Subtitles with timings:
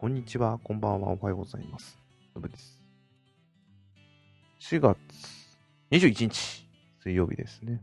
[0.00, 1.98] こんにちは、こんばんは、おはようございます。
[2.32, 2.80] のぶです。
[4.60, 4.96] 4月
[5.90, 6.68] 21日、
[7.02, 7.82] 水曜日ですね。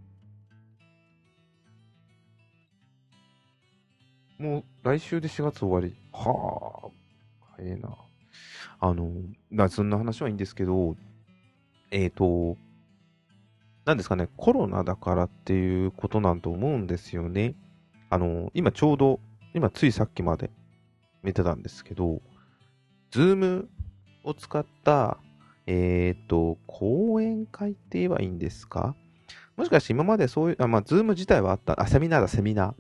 [4.40, 5.94] もう来週で4月終わり。
[6.14, 7.90] はあ、早いな。
[8.80, 9.12] あの、
[9.52, 10.96] まあ、そんな話はいいんですけど、
[11.92, 12.56] えっ、と、
[13.84, 17.56] なんですかね、コロナだからっていうことなんと思うんですよね。
[18.10, 19.20] あの、今ちょうど、
[19.54, 20.50] 今ついさっきまで
[21.26, 22.22] 見てたんですけど、
[23.12, 23.70] ズーム
[24.24, 25.18] を使った、
[25.68, 28.96] えっ、と、講演会って言えばいいんですか？
[29.58, 32.74] もしかして今までそういう、あ、まあ、ズーム自体はあった、あ、セミナーだ、セミナー。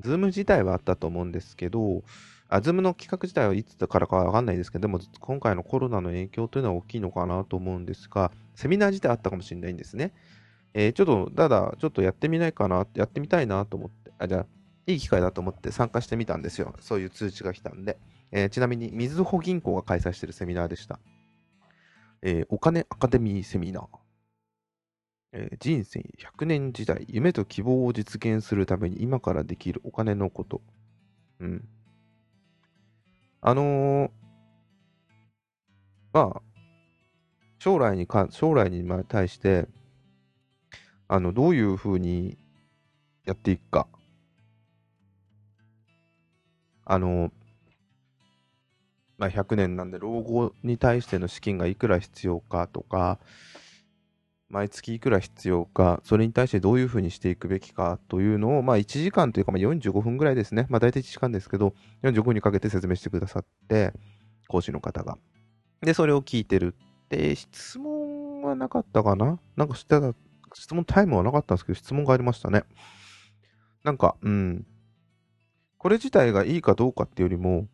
[0.00, 2.04] ズーム自体はあったと思うんですけど、
[2.48, 10.12] あ、ズームの企画自体はいつからかわかんないですけど、でも今回のコロナの影響というのは大きいのかなと思うんですが、セミナー自体あったかもしれないんですね。
[10.74, 14.46] えーちょっと、ただ、ちょっとやってみないかな、やってみたいなと思って、あ、じゃあ、
[14.88, 16.74] いい機会だと思って参加してみたんですよ。
[16.80, 17.98] そういう通知が来たんで。
[18.32, 20.98] えーちなみに、みずほ銀行が開催しているセミナーでした。
[22.22, 23.86] えーお金アカデミーセミナー。
[25.32, 30.62] えー人生100年時代、夢と希望を実現するために今からできるお金のこと。
[31.40, 31.68] うん。
[33.42, 34.10] あのー
[36.14, 36.42] まあ、
[37.58, 39.68] 将来にか、将来に対して、
[41.08, 42.38] あの、どういうふうに
[43.26, 43.86] やっていくか。
[46.90, 47.30] あの、
[49.18, 53.18] まあ、100年なんで、老後に対しての資金がいくら必要かとか、
[54.48, 60.66] 毎月いくら必要か、それに対してどういうふうにしていくべきかというのを、まあ、1時間というか、まあ、45分ぐらいですね。
[60.70, 63.92] まあ、大体1時間ですけど、45分にかけて説明してくださって、
[64.48, 65.18] 講師の方が。
[65.82, 66.74] で、それを聞いてる。
[67.10, 69.38] で、質問はなかったかな？
[69.56, 70.14] なんかしてた、
[70.54, 72.62] 質問タイムはなかったんですけど、質問がありましたね。
[73.84, 74.66] なんか、うん。
[75.78, 77.66] これ自体がいいかどうかっていうよりも、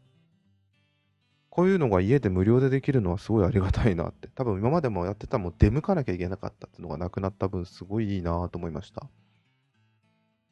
[1.48, 4.28] こういうのが家で無料でできるのはすごいありがたいなって。
[4.28, 9.08] 多分今までもやってたもん出向かなきゃいけなかったっていうのがなくなった分、すごいいいなと思いました。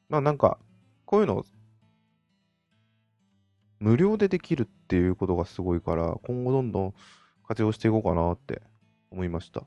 [0.09, 0.59] まあなんか、
[1.05, 1.45] こういうの、
[3.81, 6.95] 無料でできるっていうことがすごいから、今後どんどん
[7.47, 8.63] 活用していこうかなって
[9.11, 9.65] 思いました。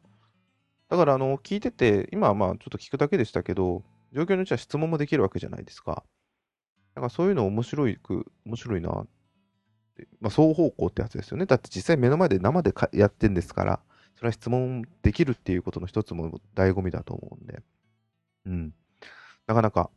[0.90, 3.84] だから、あの、聞いてて、今はまあちょっと聞くだけでしたけど、
[4.14, 6.06] 状況によっては質問もできるわけじゃないですか。
[6.96, 9.08] だかそういうの面白いく、面白いなっ
[9.96, 10.08] て。
[10.20, 11.46] まあ、双方向ってやつですよね。
[11.46, 13.80] だって実際目の前で生でやってんですから、
[14.16, 17.62] それは質問できるっていうことの一つも醍醐味だと思うんで。
[18.46, 18.74] うん。
[19.48, 19.90] なかなか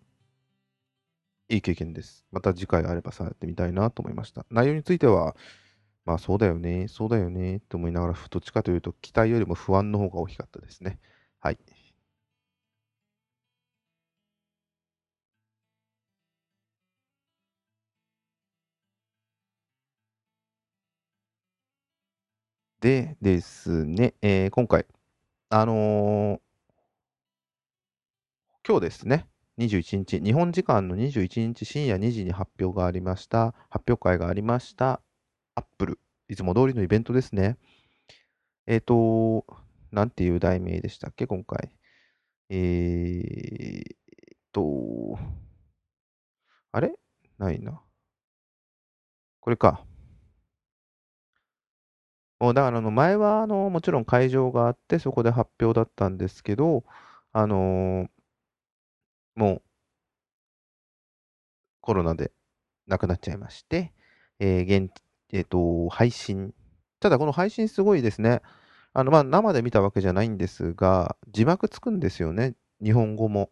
[1.48, 2.26] いい経験です。
[2.30, 4.44] また次回あればさ、やってみたいなと思いました。
[4.50, 5.36] 内容については、
[6.04, 10.98] まあそうだよね、そうだよねって思いながら、どっちかというと期待よりも不安の方が大きかったですね。
[11.40, 11.58] はい。
[22.80, 24.86] でですね、えー今回、
[25.50, 26.40] あのー
[28.66, 29.26] 今日ですね、
[29.58, 35.00] 21日、日本時間の21日深夜2時に発表がありました、発表会がありました、
[35.56, 37.56] アップル、いつも通りのイベントですね。
[38.68, 39.44] えっ、と、
[39.90, 41.70] なんていう題名でしたっけ、今回。
[42.50, 43.98] えーっ
[44.52, 45.18] と、
[46.72, 46.92] あれ？
[47.38, 47.82] ないな。
[49.40, 49.87] これか。
[52.40, 56.84] もうだからあの前はあのもちろん会場があってそこで発表だったんですけど、
[57.32, 58.10] あのー
[59.36, 59.62] もう
[61.80, 62.32] コロナで
[62.86, 63.92] 亡くなっちゃいまして、
[64.40, 64.92] えー現
[65.32, 66.54] えっと、配信。
[67.00, 68.42] ただこの配信すごいですね。
[68.94, 72.54] あの、まあ、生で見たわけじゃないんですが、字幕つくんですよね。
[72.82, 73.50] 日本語も。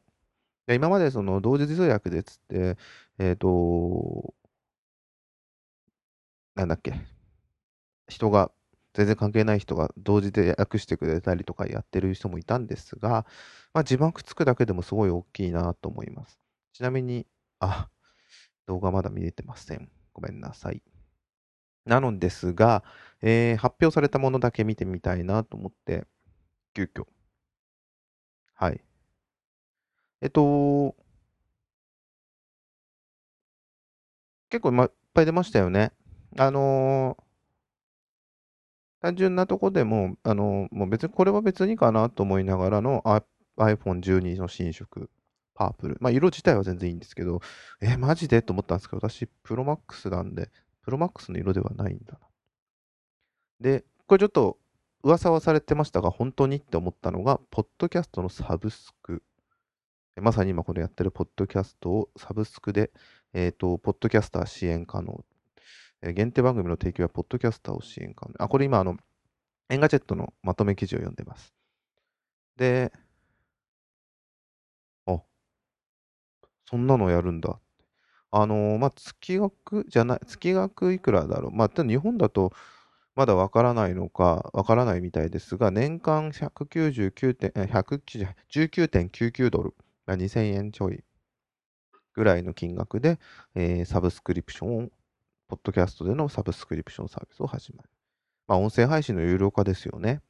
[0.67, 2.79] で今までその同時通訳でつって、
[3.19, 4.35] えっと、
[6.55, 6.93] なんだっけ。
[8.09, 8.51] 人が、
[8.97, 13.27] 全然関係ない人が同時で訳してくれたりとかやってる人もいたんですが、
[13.75, 16.39] まあ、字幕つくだけでもすごい大きいなと思います。
[16.73, 17.27] ちなみに、
[17.61, 17.89] あ、
[18.67, 19.91] 動画まだ見れてません。
[20.15, 20.83] ごめんなさい。
[21.87, 22.83] なのですが、
[23.23, 26.07] えー発表されたものだけ見てみたいなと思って、
[26.75, 27.07] 急遽。
[28.55, 28.81] はい。
[30.21, 30.95] えっと、
[34.51, 35.93] 結構、いっぱい出ましたよね。
[36.39, 37.26] あのー
[39.07, 43.05] 単純なとこでも、あのもう別に、これは別にかなと思いながらの
[43.57, 45.11] iPhone12 の新色、
[45.55, 45.97] パープル。
[46.01, 47.41] まあ、色自体は全然いいんですけど、
[47.81, 50.51] え、マジでと思ったんですけど、私、プロマックスなんで、
[50.83, 52.19] プロマックスの色ではないんだな。
[53.61, 54.59] で、これちょっと
[55.05, 59.23] 噂はされてましたが、本当にって思ったのが、ポッドキャストのサブスク。
[60.17, 62.91] まさに今これやってるポッドキャストをサブスクで、
[63.35, 65.25] えっ、と、ポッドキャスター支援可能。
[66.03, 68.35] 限定番組の提供やポッドキャスターを支援可能。
[68.43, 68.97] あ、これ今、あの、
[69.71, 71.55] エンガジェットのまとめ記事を読んでます。
[72.57, 72.91] で、
[75.07, 75.23] あ、
[76.65, 77.59] そんなのやるんだ。
[78.33, 81.53] あのーまあ、月額じゃない、月額いくらだろう。
[81.53, 82.53] まあ、日本だと
[83.17, 89.75] まだわからないのか、わからないみたいですが、年間199点、え190 19.99ドル、
[90.19, 91.05] 2000円ちょい
[92.15, 93.19] ぐらいの金額で、
[93.55, 94.91] えーサブスクリプションを、
[95.49, 97.89] ポッドキャストでのサブスクリプションサービスを始める。
[98.49, 100.21] まあ、音声配信の有料化ですよね。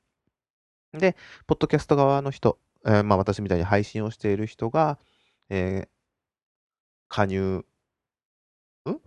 [0.92, 1.16] で、
[1.46, 4.98] ポッドキャスト側の人、えーまあ、私みたいに配信をしている人が、
[5.48, 5.88] えー
[7.08, 7.64] 加入、
[8.88, 9.00] ん？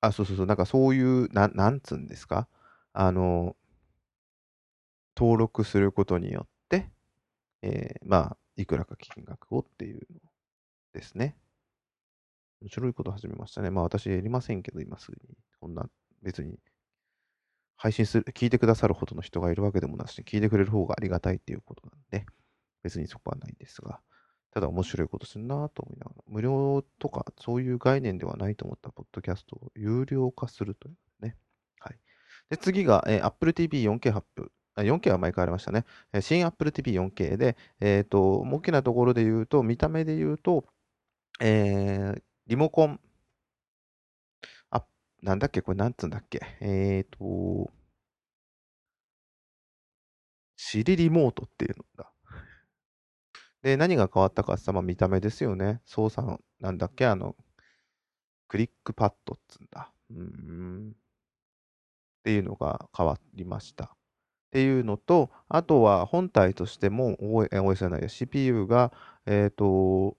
[0.00, 2.48] あ、そうそうそう、なんかそういう、ななんつうんですか？
[2.92, 3.56] あの、
[5.16, 6.90] 登録することによって、
[7.62, 10.20] えーまあ、いくらか金額をっていうの
[10.92, 11.36] ですね。
[12.60, 13.70] 面白いこと始めましたね。
[13.70, 15.36] まあ私やりませんけど、今すぐに。
[15.60, 15.88] こんな、
[16.22, 16.58] 別に、
[17.76, 22.26] 配信する、聞いてくださるほどの人がいるわけでもなし、聞いてくれる方がありがたいっていうことなんで、
[22.82, 24.00] 別にそこはないんですが、
[24.52, 31.36] ただ面白いことするなと思いながら、無料とかそういう概念ではないと思ったポッドキャストを有料化するというね。
[31.78, 31.98] はい。
[32.50, 34.52] で、次が、えー Apple TV 4K 発表。
[34.74, 35.84] あ 4K は前からありましたね。
[36.20, 40.66] 新 Apple TV 4K で、えっ、と、大きなところで言うと、見た目で言うと、
[41.40, 42.98] えーリモコン、
[44.70, 44.84] あ、
[45.22, 45.62] なんだっけ？
[45.62, 46.40] これなんつうんだっけ？
[46.60, 47.70] えっ、と、
[50.56, 52.12] シリリモートっていうのだ。
[53.62, 55.80] で、何が変わったかって言ったら、まあ見た目ですよね。
[55.84, 57.06] 操作の、なんだっけ？
[57.06, 57.36] あの、
[58.48, 59.92] クリックパッドっつうんだ。
[60.10, 60.90] うん。
[60.90, 63.84] っていうのが変わりました。
[63.84, 63.88] っ
[64.50, 68.92] ていうのと、あとは本体としても OS, じゃないや CPU が、
[69.26, 70.16] えっ、と、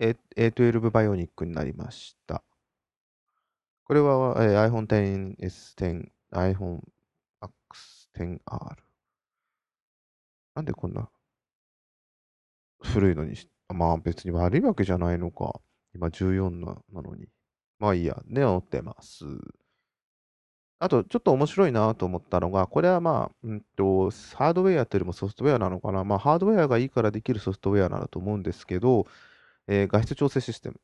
[0.00, 2.42] A12 バイオニックになりました。
[3.84, 6.80] これは、えー iPhone XS10、iPhone
[7.42, 8.76] X10R。
[10.54, 11.10] なんでこんな
[12.82, 15.60] 古いのにし、まあ別に悪いわけじゃないのか。
[15.94, 17.28] 今14ななのに。
[17.78, 18.22] まあいいや。
[18.26, 19.24] ね、乗ってます。
[20.78, 26.04] あと、ちょっと面白いなと思ったのが、これはまあ、うんと、ハードウェアというよりもソフトウェアなのかな。
[26.04, 29.06] まあ、ハードウェアがいいからできるソフトウェアなんだと思うんですけど、
[29.70, 30.80] えー画質調整システム。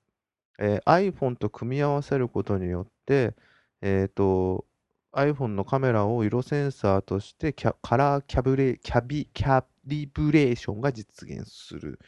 [0.61, 3.35] えー iPhone と組み合わせることによって、
[3.83, 4.67] えっと、
[5.13, 11.99] iPhone のカメラを色センサーとしてキャカラーキャブレ、キャビ、キャリブレーションが実現する。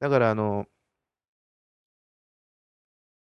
[0.00, 0.66] だから、あの、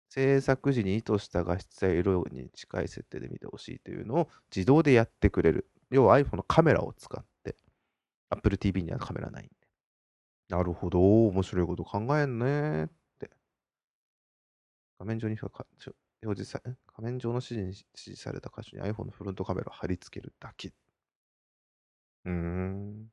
[0.10, 5.70] 制作時に意図した画質や色に近い設定で見てほしいというのを自動でやってくれる。
[5.92, 7.56] 要は iPhone のカメラを使って、
[8.30, 9.50] Apple TV にはカメラない。
[10.50, 12.88] なるほど、面白いこと考えんねっ
[13.20, 13.30] て。
[15.00, 15.50] 画面上にか
[15.80, 20.74] ちょ表示さ画面上の指示に指示された箇所に iPhone のフロントカメラを貼り付けるだけ。
[22.26, 23.08] うーん。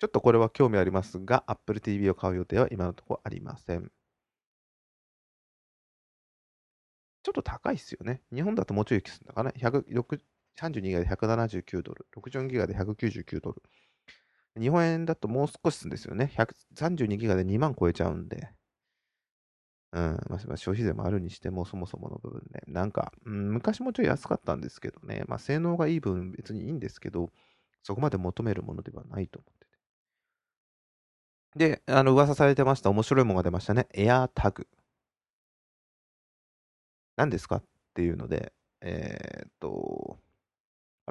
[0.00, 3.90] ちょっとこれは興味ありますが、Apple TV を買う予定は今のところありません。
[7.22, 8.22] ちょっと高いっすよね。
[8.32, 13.62] 日本だともうちょいするのかな？32ギガで179ドル、64ギガで199ドル。
[14.60, 16.32] 日本円だともう少しするんですよね。
[16.36, 18.50] 132ギガで2万超えちゃうんで。
[19.92, 22.62] うん、まあ、消費税もあるにしても、そもそもの部分で。
[22.68, 25.24] なんか、うん、昔もちょい安かったんですけどね。
[25.26, 27.30] まあ、性能がいい分別にいいんですけど、
[27.82, 29.70] そこまで求めるものではないと思ってて。
[31.80, 32.90] で、あの、噂されてました。
[32.90, 33.88] 面白いものが出ましたね。
[33.94, 34.66] AirTag。
[37.16, 37.64] 何ですかっ
[37.94, 40.18] ていうので、えーっと、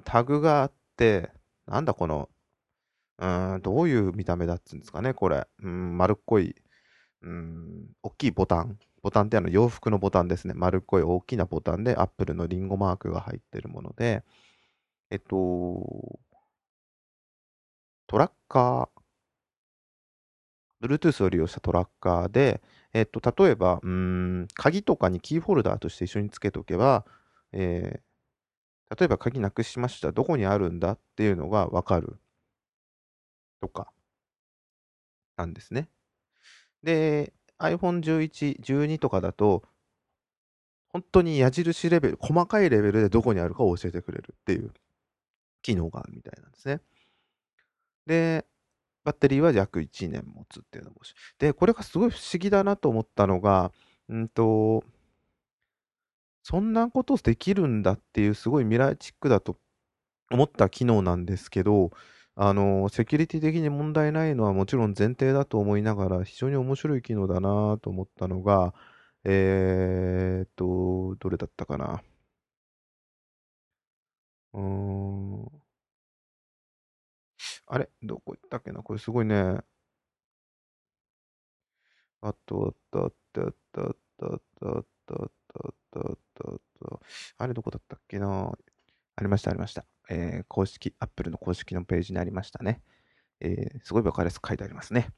[0.06, 1.32] タグがあって、
[1.68, 2.30] なんだこの、
[3.20, 5.48] うん、どういう見た目だっつうんですかね、これ。
[5.62, 6.56] うん、丸っこい、
[7.22, 8.80] うん、大きいボタン。
[9.02, 10.54] ボタンってあの洋服のボタンですね。
[10.56, 14.24] 丸っこい大きなボタンで、アップルのリンゴマークが入ってるもので、
[15.12, 16.20] えっと、
[18.08, 22.62] トラッカー、Bluetooth を利用したトラッカーで、
[22.94, 27.06] えっと、例えば、うん、鍵とかにキーホルダーとして一緒につけとけば、
[27.52, 28.02] えー
[28.98, 30.12] 例えば鍵なくしました。
[30.12, 32.20] どこにあるんだっていうのがわかる。
[33.62, 33.92] とか、
[35.38, 35.90] なんですね。
[36.84, 39.64] で、iPhone 11、12とかだと、
[40.92, 44.74] 本当に矢印レベル、細かいレベルでどこにあるかを教えてくれるっていう
[45.62, 46.82] 機能があるみたいなんですね。
[48.06, 48.46] で、
[49.04, 51.14] バッテリーは約1年持つっていうのもし。
[51.38, 53.72] で、これがすごい不思議だなと思ったのが、
[54.10, 54.84] うんと、
[56.44, 59.58] そんなことできるんだっていうすごい未来チックだと
[60.32, 61.92] 思った機能なんですけど、
[62.42, 68.74] あの、セキュリティ的に問題ないのはもちろん前提だと思いながら、非常に面白い機能だなと思ったのが、
[69.26, 72.02] えーっと、どれだったかな。
[74.54, 75.60] うーん。
[77.68, 77.90] あれ？
[78.04, 78.82] どこ行ったっけな？
[78.84, 79.60] これすごいね。
[82.22, 87.00] あと、あったあったあったあったあったあったあったあったあった
[87.38, 88.52] あれどこだったっけな？
[89.20, 89.86] ありましたありました。
[90.10, 92.82] えー、公式、Apple の公式のページにありましたね。
[93.42, 95.10] えー、すごい分かりやすく書いてありますね。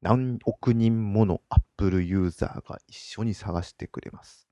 [0.00, 4.48] 何億人もの Apple ユーザーが一緒に探してくれます。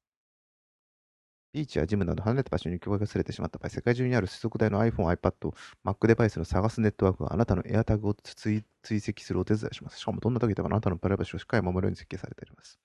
[1.55, 5.55] ビーチやジムなど離れた場所に境界がすれてしまった場合、世界中にある接続台の iPhone、iPad、
[5.87, 8.63] Mac デバイスの探すネットワークがあなたの AirTag を追
[8.99, 9.99] 跡するお手伝いします。
[9.99, 12.79] しかもどんな時でもあなたのプライバシーをしっかり守るように設計されています。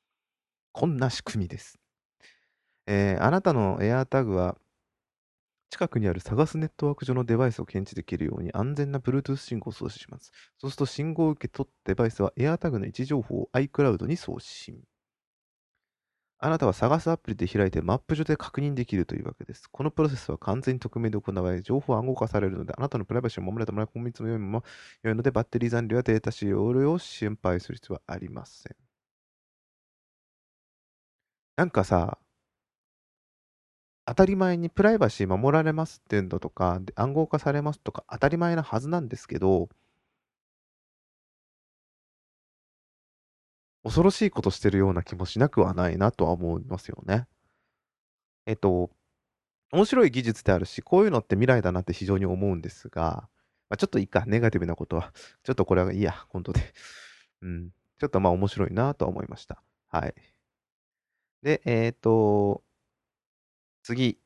[0.71, 1.77] こんな仕組みです。
[2.87, 4.57] えー、あなたの AirTag は
[5.73, 10.31] 近くにある探すネットワーク上のデバイスを検知できるように安全な Bluetooth 信号を送信します。
[10.59, 14.83] そうすると信号を受け取ったデバイスは AirTag の位置情報を iCloud に送信。
[16.37, 19.67] あなたは探すアプリで開いてマップ上で確認できるというわけです。
[19.71, 24.63] このプロセスは完全に匿名で行われ、情報は暗号化されるので、あなたのプライバシーを守れたものは今月も良いも
[25.01, 28.75] 良いので、バッテリー残量やデータ使用量を心配する必要はありません。
[31.55, 32.17] なんかさ、
[34.05, 39.69] 当たり前にプライバシー守られますっていうのとか、暗号化されますとか当たり前なはずなんですけど、
[43.83, 47.27] 恐ろしいことしてるような気もしなくはないなとは思いますよね。
[48.45, 48.89] えっと、
[49.71, 53.27] 面白い技術であるし、こういうのって未来だなって非常に思うんですが、
[53.69, 55.13] まあ、ちょっといいか、ネガティブなことは。
[55.43, 56.61] ちょっとこれはいいや、本当で。
[57.41, 57.71] うん。
[57.99, 59.63] ちょっとまあ面白いなとは思いました。
[59.87, 60.15] はい。
[61.41, 62.63] で、えっ、ー、と、
[63.83, 64.17] 次。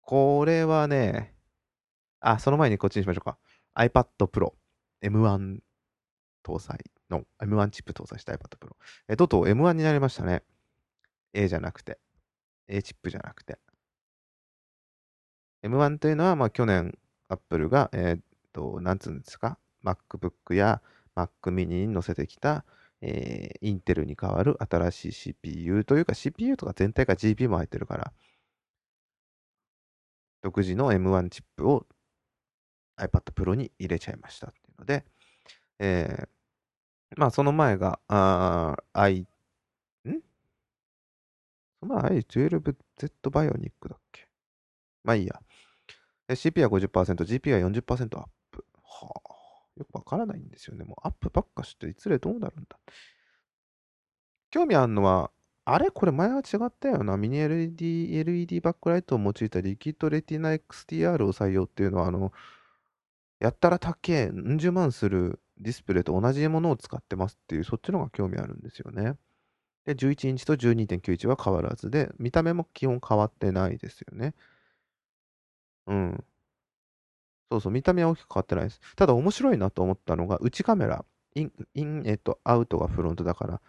[0.00, 1.34] これはね、
[2.20, 3.38] あ、その前にこっちにしましょうか。
[3.76, 4.54] iPad Pro
[5.02, 5.60] M1
[6.42, 6.78] 搭載
[7.10, 8.70] の M1 チップ搭載した iPad Pro。
[9.08, 10.42] え、とうとう M1 になりましたね。
[11.34, 11.98] A じゃなくて。
[12.68, 13.58] A チップじゃなくて。
[15.62, 20.82] M1 というのは、まあ、去年、Apple が、えっ、と、なんつうんですか、MacBook や
[21.14, 22.64] Mac mini に載せてきた、
[23.02, 28.12] えー、インテルに代わる新しい CPU というか CPU とか全体が GPU も入ってるから、
[30.42, 31.86] 独自の M1 チップを
[32.98, 35.04] iPad Pro に入れちゃいましたっていうので、
[35.78, 36.28] えー、
[37.16, 39.26] まあその前が、あ i、ん？
[41.80, 44.28] その前 i12Z バイオニックだっけ？
[45.04, 45.40] まあいいや。
[46.36, 48.64] CPU は50%、GPU は40%アップ。
[48.82, 49.29] はあ。
[49.80, 50.84] よくわからないんですよね。
[50.84, 52.78] もうアップばっかして、いつでどうなるんだ。
[54.50, 55.30] 興味あるのは、
[55.64, 55.90] あれ？
[55.90, 57.16] これ前は違ったよな。
[57.16, 62.32] ミニ LED、LED バックライトを用いたリキッドレティナ XTR を採用っていうのは、あの、
[63.38, 69.16] やったら高え、うん十万するディスプレイと同じものを使ってますっていう、そっちの方が興味あるんですよね。
[69.86, 74.34] で、11インチと12.91は変わらずで、見た目も基本変わってないですよね。
[75.86, 76.24] うん。
[77.50, 78.80] そうそう、見た目は大きく変わってないです。
[78.96, 81.04] ただ面白いなと思ったのが、内カメラ、
[81.34, 83.60] イン、イン、えっと、アウトがフロントだから、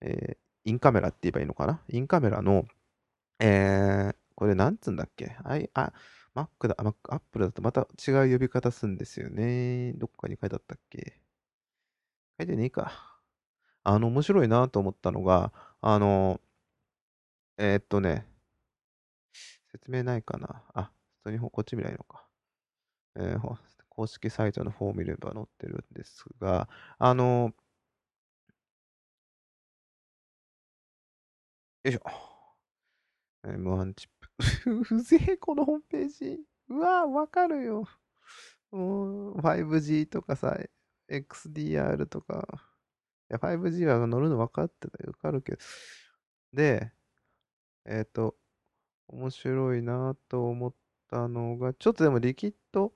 [0.00, 1.80] えー、インカメラって言えばいいのかな？
[1.88, 2.64] インカメラの、
[3.40, 5.36] えー、これなんつうんだっけ？
[5.44, 5.92] あい、あ、
[6.34, 9.92] Mac だ、Mac、Apple だとまた違う呼び方するんですよね。
[9.94, 11.20] どっかに書いてあったっけ？
[12.38, 12.92] 書いてねえか。
[13.84, 16.40] あの、面白いなと思ったのが、あの、
[17.58, 18.26] えー、っとね、
[19.72, 20.62] 説明ないかな？
[20.74, 20.90] あ、
[21.24, 22.27] 普通にこっち見ないのか。
[23.18, 23.56] えー、
[23.88, 27.52] 公式サイトの方を見れば載ってるんですが、あの、
[31.82, 32.00] よいしょ。
[33.44, 34.94] M1 チップ。
[34.94, 36.38] うぜえ、このホームページ。
[36.68, 37.88] うわわかるよ。
[38.70, 40.56] もう、5G とかさ、
[41.08, 42.46] XDR とか。
[43.30, 45.12] いや、5G は乗るの分かってたよ。
[45.12, 45.58] 分かるけど。
[46.52, 46.92] で、
[47.84, 48.36] えっ、ー、と、
[49.08, 50.74] 面白いなと思っ
[51.10, 52.92] たのが、ちょっとでもリキッド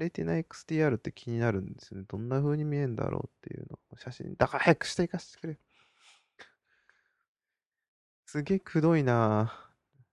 [0.00, 2.06] レティナ XTR って気になるんですよね。
[2.08, 4.34] どんな風に見えるんだろうっていうの写真。
[4.36, 5.58] だから早くしていかせてくれ。
[8.26, 9.52] すげえくどいな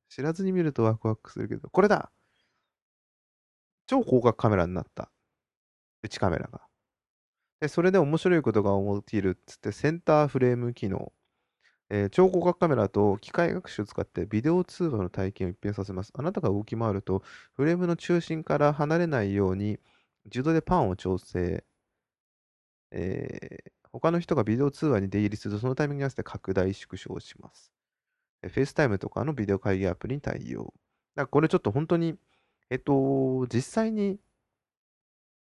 [0.09, 1.69] 知らずに見るとワクワクするけど。
[1.69, 2.11] これだ
[3.87, 5.09] 超広角カメラになった。
[6.03, 6.61] 内カメラが。
[7.61, 11.11] で、それで面白いことが起きるっつって、センターフレーム機能。
[11.89, 16.11] えー、超広角カメラと機械学習を使ってビデオ通話の体験を一変させます。
[16.15, 19.79] あなたが動き回ると、フレームの中心から離れないように、
[20.25, 21.63] 自動でパンを調整。
[22.91, 27.71] えー、他の人がビデオ通話に出入りすると、そのタイミングに合わせて拡大縮小します。
[28.41, 30.65] フェイスタイムとかのビデオ会議アプリに対応。
[30.65, 30.73] だか
[31.23, 32.15] らこれちょっと本当に、
[32.69, 34.19] えっと、実際に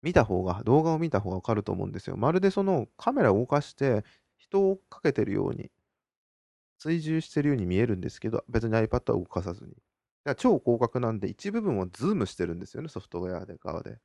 [0.03, 2.17] 見た方が、動画を見た方がわかると思うんですよ。
[2.17, 4.05] まるでそのカメラを動かして
[4.39, 5.71] 人をかけてるように
[6.83, 9.71] 追従してるように見えるんですけど、別に iPad は動かさずに。
[9.71, 9.81] だか
[10.25, 14.01] ら超広角なんで、一部分をズームしてるんですよね、ソフトウェアで側で。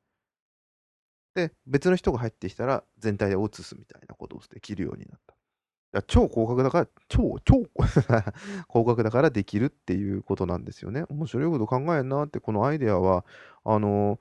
[1.34, 5.36] で、別の人が入ってきたら、全体で映すみたいなことをできるようになった。
[5.91, 11.05] だ超広角だから、超、超 広角だからできるっていうことなんですよね。
[11.10, 13.25] 面白いこと考えんなって、このアイデアは、
[13.63, 14.19] あのー、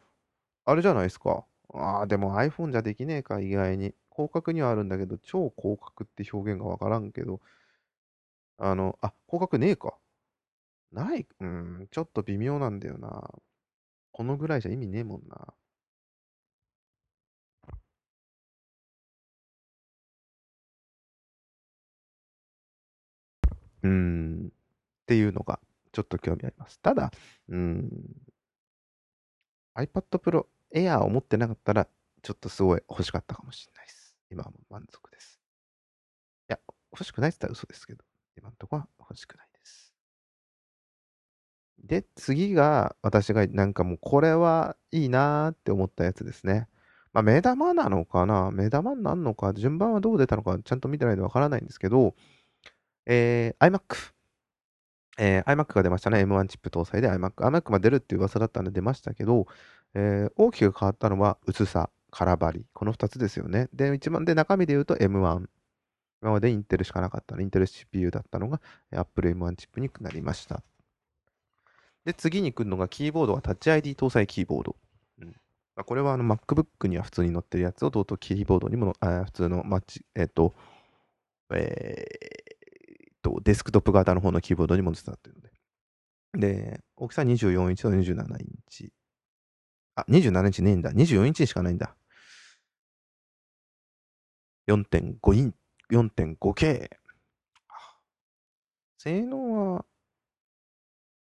[0.64, 1.44] あれじゃないですか。
[1.74, 3.94] ああ、でも iPhone じゃできねえか、意外に。
[4.12, 7.40] 広角にはあるんだけど、超広角って表現がわからんけど、
[8.58, 9.98] あの、あ、広角ねえか。
[10.92, 13.30] ない、うん、ちょっと微妙なんだよな。
[14.12, 15.54] このぐらいじゃ意味ねえもんな。
[23.82, 24.50] うん、っ
[25.06, 25.60] ていうのが
[25.92, 26.80] ちょっと興味あります。
[26.80, 27.10] ただ、
[27.48, 27.90] うん、
[29.76, 31.86] iPad Pro Air を持ってなかったら、
[32.22, 34.16] ちょっとすごい欲しかったかもしれないです。
[34.30, 35.40] 今はもう満足です。
[36.48, 36.58] いや、
[36.92, 38.04] 欲しくないって言ったら嘘ですけど、
[38.36, 39.94] 今のとこは欲しくないです。
[41.82, 46.68] で、次が私がなんかもうこれはいいなーって思ったやつですね。
[47.12, 48.50] まあ、目玉なのかな？
[48.50, 49.54] 目玉になるのか？
[49.54, 52.14] 順番はどう出たのかちゃんと見てないとわからないんですけど、
[53.06, 54.12] えー、iMac。
[55.18, 56.24] えー、iMac が出ましたね。
[56.24, 57.36] M1 チップ搭載で iMac。
[57.36, 59.46] iMac が出るっていう噂だったんで出ましたけど、
[59.94, 62.66] えー、大きく変わったのは薄さ、空張り。
[62.74, 63.68] この2つですよね。
[63.72, 65.46] で、一番で中身で言うと M1。
[66.22, 67.42] 今までインテルしかなかったの。
[67.42, 70.62] インテル CPU だったのが Apple M1 チップになりました。
[72.04, 74.76] で、次に来るのがキーボードがタッチ ID 搭載キーボード。
[75.20, 80.54] うんまあ、これはあの MacBook には普通に載ってるやつをとうとキーボードにもあ普通のマッチ、えっ、ー、と、
[81.52, 82.56] えー、
[83.26, 85.50] と、デスクトップ型の方のキーボードにも載せたっていうので。
[86.34, 88.92] で、大きさ24インチと27インチ。
[89.96, 90.92] あ、27インチねえんだ。
[90.92, 91.96] 24インチしかないんだ。
[94.68, 95.54] 4.5イン、
[95.92, 96.90] 4.5K。
[98.98, 99.84] 性能は、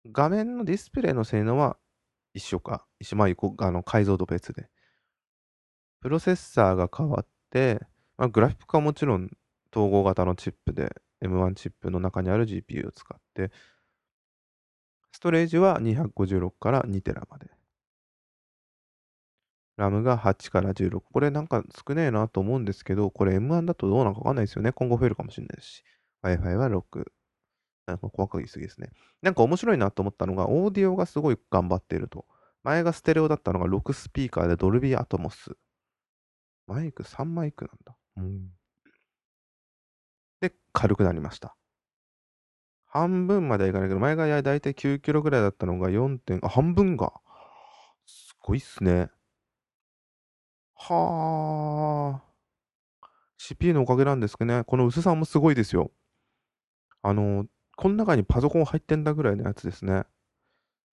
[0.06, 1.76] 画面のディスプレイの性能は
[2.34, 2.86] 一緒か。
[3.00, 3.28] 一緒、まあ、
[3.66, 4.68] あの解像度別で。
[6.00, 7.80] プロセッサーが変わって、
[8.16, 9.30] まあ、グラフィックはもちろん
[9.72, 10.94] 統合型のチップで
[11.24, 13.50] M1 チップの中にある GPU を使って、
[15.12, 17.50] ストレージは256から2テラまで。
[19.76, 21.00] ラムが8から16。
[21.12, 24.72] これなんか少ねえなと思うんですけど、これ M1 だとどうなのかわかんないですよね。
[24.72, 25.84] 今後増えるかもしれないですし。
[26.22, 27.04] Wi-Fi は6。
[27.86, 28.90] なんか細かいすぎですね。
[29.22, 32.26] なんか面白いなと思ったのが、オーディオがすごい頑張っていると。
[32.62, 35.56] 前がステレオだったのが6スピーカーでドルビーアトモス。
[36.68, 37.96] マイク？3マイクなんだ。
[38.18, 38.50] うん。
[40.40, 41.56] で、軽くなりました。
[42.86, 47.12] 半分まではいかないけど、前がだいたい9キロぐらいだったのが4点、あ、半分が。
[48.06, 49.08] すごいっすね。
[50.84, 52.22] はあ。
[53.38, 54.64] CPU のおかげなんですけどね。
[54.64, 55.92] この薄さもすごいですよ。
[57.02, 60.04] あの、この中にパソコン入ってんだぐらいのやつですね。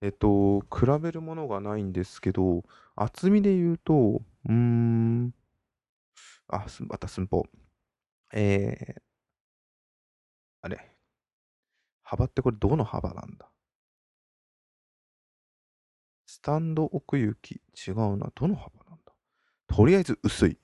[0.01, 2.63] えっと、比べるものがないんですけど、
[2.95, 5.33] 厚みで言うと、うーん、
[6.47, 7.45] あ、また寸法。
[8.33, 9.01] えー、
[10.61, 10.95] あれ。
[12.03, 13.49] 幅ってこれどの幅なんだ？
[16.27, 18.31] スタンド奥行き違うな。
[18.35, 18.88] どの幅
[19.69, 20.57] とりあえず薄い。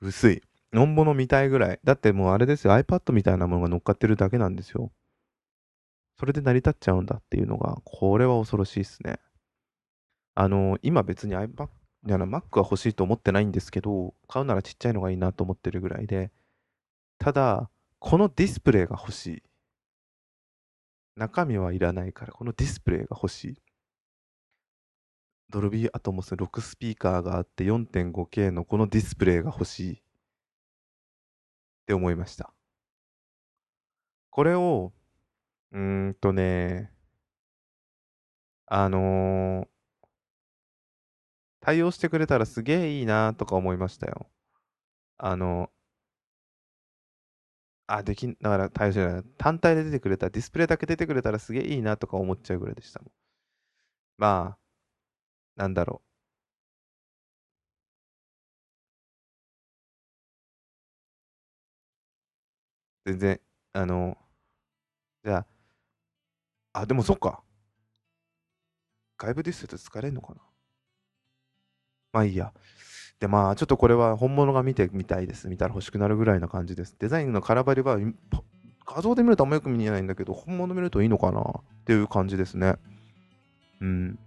[0.00, 0.42] 薄い。
[0.72, 1.80] のんぼの見たいぐらい。
[1.84, 2.72] だってもうあれですよ。
[2.72, 4.90] iPad みたいなものが乗っかってるだけなんですよ。
[6.18, 9.18] それで成り立っちゃうんだっていうのが、これは恐ろしいですね。
[10.34, 11.68] あの、今別に iPad、
[12.06, 16.30] いや Mac は欲しいと思ってないんですけど、買うならちっちゃいのがいいなと思ってるぐらいで、
[17.18, 19.42] ただ、このディスプレイが欲しい。
[21.16, 23.62] 中身はいらないから、このディスプレイが欲しい。
[25.50, 29.98] ドルビーアトモス6スピーカーがあって 4.5K のこのディスプレイが欲しいっ
[31.86, 32.52] て思いました。
[34.30, 34.92] これを、
[35.72, 36.92] うーんとね、
[38.66, 39.68] あのー、
[41.60, 44.28] 対応してくれたらすげえいいなとか思いましたよ。
[45.18, 45.70] あの、
[47.86, 49.22] あ、できん、だから対応してない。
[49.38, 53.10] 単体で出てくれた、ディスプレイだけ出てくれたらすげえいいなとか思っちゃうぐらいでしたもん。
[54.18, 54.65] まあ、
[55.56, 56.02] なんだろ
[63.06, 63.10] う。
[63.12, 63.40] 全然、
[63.72, 64.18] あの、
[65.24, 65.46] じゃ
[66.72, 67.42] あ、あ、でもそっか。
[69.18, 70.40] 外部ディスプレイ疲れんのかな？
[72.12, 72.52] まあいいや。
[73.20, 75.48] で、まあ、ちょっとこれは本物が見てみたいです。
[75.48, 76.96] 見たら欲しくなるぐらいな感じです。
[76.98, 77.98] デザインの空張りは、
[78.86, 81.40] 画像で見るとあんまよく見えないんだけど、本物見るといいのかな？
[81.40, 82.76] っていう感じですね。
[83.80, 84.18] うん。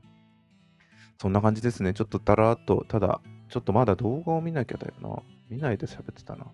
[1.21, 1.93] そんな感じですね。
[1.93, 5.21] ちょっとだらっと、ただ、ちょっとまだ動画を見なきゃだよな。
[5.49, 6.47] 見ないで喋ってたな。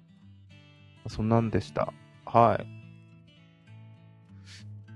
[1.07, 1.93] そんなんでした。
[2.25, 2.59] は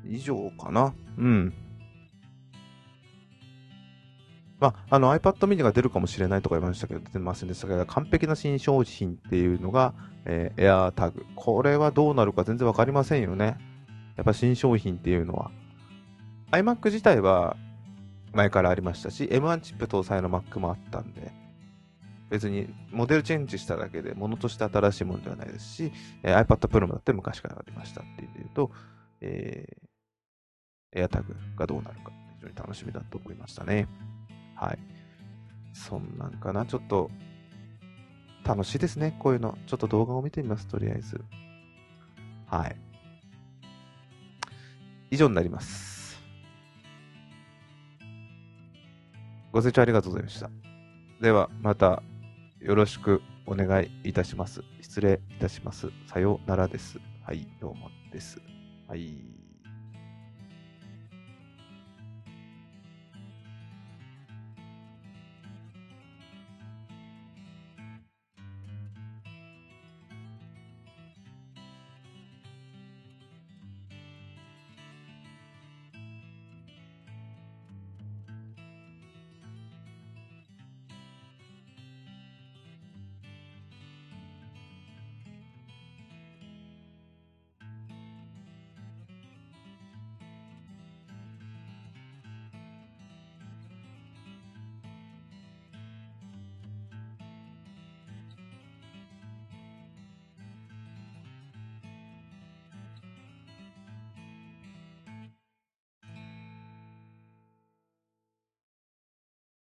[0.05, 0.15] い。
[0.15, 0.95] 以上かな。
[1.17, 1.53] うん。
[4.59, 9.93] まあ、あの iPad mini が出るかもしれないとか言いましたけど、出てませんでしたけど、完璧な新商品っていうのが、
[10.25, 11.25] えー、AirTag。
[11.35, 13.57] これはどうなるか全然わかりませんよね。
[14.15, 15.51] やっぱ新商品っていうのは。
[16.51, 17.55] iMac 自体は
[18.33, 21.31] 前からありましたし、M1 チップ搭載の Mac もあったんで、
[22.29, 25.91] 別にモデルチェンジしただけで、ものとして新しいものではないですし、
[26.23, 28.71] えー、iPad Pro もだって昔からありましたっていう意味で言うと、
[29.21, 33.87] えー、AirTag がどうなるか、非常に楽しみだと思いましたね。
[34.55, 34.79] はい。
[35.73, 36.65] そんなんかな。
[36.65, 37.09] ちょっと、
[38.43, 39.15] 楽しいですね。
[39.19, 39.57] こういうの。
[39.67, 40.67] ちょっと動画を見てみます。
[40.67, 41.23] とりあえず。
[42.47, 42.75] はい。
[45.11, 45.98] 以上になります。
[49.51, 50.49] ご清聴ありがとうございました。
[51.21, 52.03] では、また
[52.59, 54.61] よろしくお願いいたします。
[54.79, 55.87] 失礼いたします。
[56.07, 56.99] さようならです。
[57.25, 58.39] はい、どうもです。
[58.87, 59.38] はい。